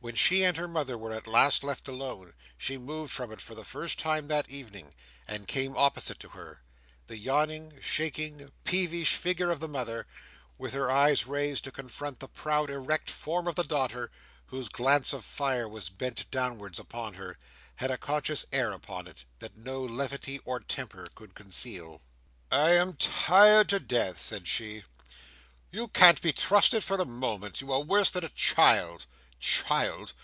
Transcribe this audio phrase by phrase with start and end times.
[0.00, 3.56] When she and her mother were at last left alone, she moved from it for
[3.56, 4.94] the first time that evening,
[5.26, 6.62] and came opposite to her.
[7.08, 10.06] The yawning, shaking, peevish figure of the mother,
[10.56, 14.12] with her eyes raised to confront the proud erect form of the daughter,
[14.46, 17.36] whose glance of fire was bent downward upon her,
[17.74, 22.00] had a conscious air upon it, that no levity or temper could conceal.
[22.52, 24.84] "I am tired to death," said she.
[25.72, 27.60] "You can't be trusted for a moment.
[27.60, 29.04] You are worse than a child.
[29.40, 30.14] Child!